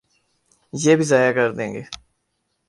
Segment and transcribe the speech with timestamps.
[0.73, 1.81] یہ بھی ضائع کر دیں گے۔